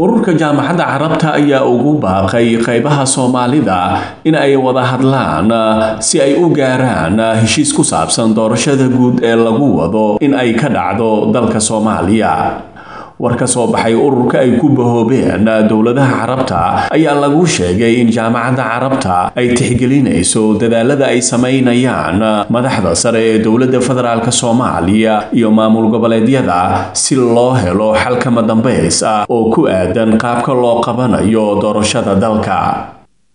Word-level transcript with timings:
ururka 0.00 0.32
jaamacadda 0.40 0.84
carabta 0.90 1.28
ayaa 1.38 1.60
ugu 1.72 1.92
baaqay 2.04 2.56
qaybaha 2.66 3.04
soomaalida 3.14 3.78
in 4.28 4.32
ay 4.44 4.56
wada 4.56 4.80
hadlaan 4.90 5.50
si 6.08 6.16
ay 6.26 6.32
u 6.40 6.48
gaaraan 6.58 7.20
heshiis 7.42 7.70
ku 7.76 7.82
saabsan 7.84 8.32
doorashada 8.38 8.86
guud 8.96 9.20
ee 9.30 9.36
lagu 9.46 9.68
wado 9.80 10.16
in 10.26 10.32
ay 10.42 10.50
ka 10.60 10.68
dhacdo 10.76 11.10
dalka 11.34 11.60
soomaaliya 11.68 12.32
war 13.22 13.36
ka 13.40 13.46
soo 13.54 13.66
baxay 13.72 13.92
ururka 14.06 14.36
ay 14.44 14.56
ku 14.60 14.68
bahoobeen 14.78 15.44
dowladaha 15.70 16.14
carabta 16.20 16.60
ayaa 16.96 17.16
lagu 17.24 17.42
sheegay 17.56 17.92
in 18.02 18.08
jaamacadda 18.16 18.64
carabta 18.72 19.16
ay 19.40 19.46
tixgelinayso 19.58 20.44
dadaalada 20.62 21.04
ay 21.12 21.20
samaynayaan 21.30 22.20
madaxda 22.56 22.92
sare 23.02 23.20
ee 23.32 23.38
dowladda 23.46 23.80
federaalk 23.88 24.28
soomaaliya 24.40 25.14
iyo 25.38 25.50
maamul 25.58 25.88
goboleedyada 25.94 26.60
si 27.02 27.14
loo 27.36 27.52
helo 27.62 27.90
xal 28.02 28.16
kama 28.24 28.42
ah 29.12 29.20
oo 29.36 29.44
ku 29.54 29.60
aadan 29.68 30.16
qaabka 30.24 30.52
loo 30.62 30.80
qabanayo 30.86 31.44
doorashada 31.62 32.14
dalka 32.24 32.58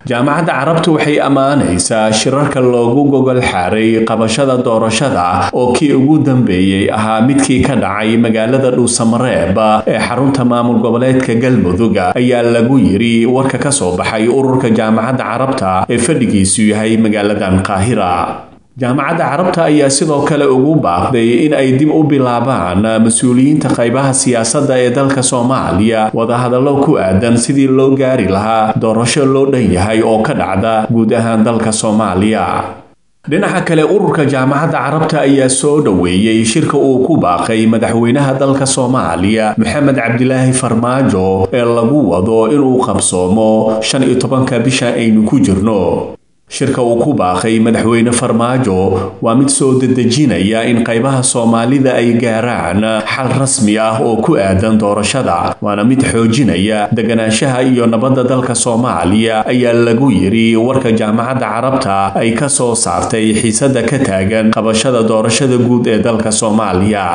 jaamacadda 0.09 0.53
carabta 0.53 0.91
waxay 0.95 1.15
ammaanaysaa 1.27 2.11
shirarka 2.19 2.59
loogu 2.61 3.03
gogol 3.13 3.39
xaaray 3.51 4.05
qabashada 4.09 4.55
doorashada 4.67 5.23
oo 5.61 5.73
kii 5.77 5.93
ugu 5.99 6.17
dambeeyey 6.27 6.83
ahaa 6.97 7.21
midkii 7.27 7.59
ka 7.67 7.73
dhacay 7.83 8.13
magaalada 8.25 8.69
dhuusamareeb 8.77 9.57
ee 9.93 9.97
xarunta 10.07 10.45
maamul 10.51 10.77
goboleedka 10.85 11.33
galmudug 11.43 11.97
ayaa 12.21 12.41
lagu 12.55 12.77
yiri 12.87 13.13
warka 13.35 13.57
ka 13.65 13.71
soo 13.79 13.91
baxay 14.01 14.27
ururka 14.39 14.69
jaamacadda 14.79 15.23
carabta 15.31 15.71
ee 15.89 15.97
fadhigiisu 16.07 16.61
yahay 16.71 16.93
magaaladan 17.05 17.57
qaahira 17.69 18.11
jaamacadda 18.77 19.23
carabta 19.31 19.63
ayaa 19.71 19.89
sidoo 19.89 20.21
kale 20.27 20.45
ugu 20.45 20.75
baaqday 20.83 21.45
in 21.47 21.53
ay 21.55 21.71
dib 21.79 21.91
u 21.95 22.03
bilaabaan 22.03 22.83
mas'uuliyiinta 23.05 23.69
qaybaha 23.77 24.11
siyaasadda 24.21 24.75
ee 24.83 24.89
dalka 24.91 25.23
soomaaliya. 25.23 26.11
Wadahadallo 26.13 26.83
ku 26.83 26.97
aadan 26.99 27.37
sidii 27.39 27.67
loo 27.71 27.95
gaari 27.95 28.27
lahaa 28.27 28.73
doorasho 28.75 29.23
loo 29.25 29.45
dhan 29.47 29.71
yahay 29.71 30.01
oo 30.03 30.19
ka 30.27 30.33
dhacda 30.35 30.73
guud 30.91 31.13
ahaan 31.15 31.43
dalka 31.47 31.71
soomaaliya. 31.71 32.43
Dhinaca 33.31 33.61
kale 33.65 33.83
ururka 33.87 34.25
jaamacadda 34.27 34.77
carabta 34.85 35.17
ayaa 35.23 35.49
soo 35.49 35.79
dhoweeyey 35.81 36.43
shirka 36.45 36.75
uu 36.77 36.99
ku 37.07 37.15
baaqay 37.17 37.63
madaxweynaha 37.71 38.35
dalka 38.43 38.65
soomaaliya 38.75 39.55
maxamed 39.57 39.95
cabdilaahi 40.03 40.51
farmaajo 40.53 41.47
ee 41.53 41.63
lagu 41.77 41.99
wado 42.11 42.51
inuu 42.51 42.77
qabsoomo 42.85 43.79
shan 43.81 44.03
iyo 44.03 44.19
tobanka 44.19 44.59
bisha 44.59 44.91
aynu 44.99 45.23
ku 45.23 45.39
jirno 45.39 45.79
shirka 46.49 46.77
uu 46.81 47.01
ku 47.01 47.13
baaqay 47.17 47.57
madaxweyne 47.59 48.11
farmaajo 48.13 48.77
waa 49.21 49.35
mid 49.35 49.49
soo 49.49 49.79
dedejinaya 49.81 50.61
in 50.69 50.83
qaybaha 50.85 51.23
soomaalida 51.25 51.93
ay 51.97 52.13
gaaraan 52.21 52.85
xal 53.13 53.29
rasmi 53.41 53.73
ah 53.81 53.97
oo 53.99 54.21
ku 54.21 54.37
aadan 54.37 54.77
doorashada 54.77 55.57
waana 55.65 55.83
mid 55.83 56.05
xoojinaya 56.05 56.87
deganaanshaha 56.93 57.63
iyo 57.65 57.87
nabadda 57.89 58.23
dalka 58.29 58.53
soomaaliya 58.55 59.41
ayaa 59.53 59.73
lagu 59.73 60.11
yiri 60.13 60.53
warka 60.55 60.91
jaamacadda 60.93 61.47
carabta 61.49 61.97
ay 62.21 62.31
ka 62.37 62.45
soo 62.49 62.75
saartay 62.77 63.33
xiisadda 63.41 63.81
ka 63.89 63.97
taagan 64.05 64.53
qabashada 64.53 65.01
doorashada 65.03 65.57
guud 65.57 65.87
ee 65.89 65.99
dalka 65.99 66.29
soomaaliya 66.31 67.05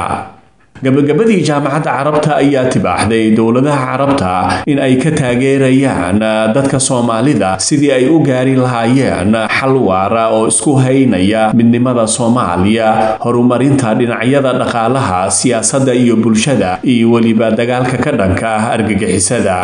gabagabadii 0.84 1.42
jaamacadda 1.48 1.92
carabta 1.96 2.30
ayaa 2.40 2.64
tibaaxday 2.72 3.24
dowladaha 3.38 3.84
carabta 3.90 4.32
in 4.72 4.78
ay 4.86 4.96
ka 5.02 5.10
taageerayaan 5.20 6.18
dadka 6.56 6.80
soomaalida 6.88 7.50
sidii 7.66 7.92
ay 7.98 8.04
u 8.08 8.16
gaari 8.28 8.56
lahaayeen 8.56 9.36
xal 9.58 9.76
waara 9.88 10.24
oo 10.36 10.48
isku 10.48 10.72
haynaya 10.84 11.42
midnimada 11.60 12.06
soomaaliya 12.16 12.88
horumarinta 13.24 13.92
dhinacyada 14.00 14.52
dhaqaalaha 14.62 15.20
siyaasadda 15.40 15.92
iyo 16.02 16.16
bulshada 16.16 16.70
iyo 16.94 17.12
weliba 17.12 17.50
dagaalka 17.60 17.96
ka 18.04 18.12
dhanka 18.20 18.48
ah 18.56 18.64
argagixisada 18.76 19.56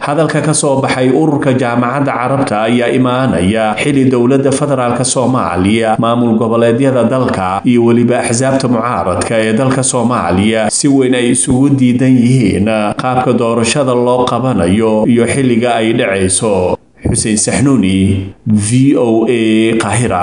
hadalka 0.00 0.40
ka 0.40 0.54
soo 0.54 0.80
baxay 0.80 1.10
ururka 1.10 1.52
jaamacadda 1.62 2.12
carabta 2.18 2.56
ayaa 2.68 2.88
imaanaya 2.98 3.74
xili 3.82 4.04
dowladda 4.12 4.50
federaalk 4.52 5.00
soomaaliya 5.04 5.96
maamul 5.98 6.34
goboleedyada 6.40 7.04
dalka 7.04 7.60
iyo 7.64 7.84
weliba 7.84 8.20
axsaabta 8.24 8.68
mucaaradka 8.68 9.34
ee 9.44 9.52
dalka 9.52 9.82
soomaaliya 9.82 10.70
si 10.70 10.88
weyn 10.88 11.14
ay 11.20 11.26
isugu 11.34 11.68
diidan 11.80 12.14
yihiin 12.24 12.68
qaabka 13.02 13.32
doorashada 13.40 13.94
loo 13.94 14.24
qabanayo 14.24 15.04
iyo 15.12 15.24
xilliga 15.26 15.74
ay 15.80 15.92
dhacayso. 15.98 16.78
Xuseen 16.98 17.38
saxnuuni 17.38 17.98
v 18.46 18.68
o 18.98 19.22
a 19.30 19.38
qahira 19.82 20.22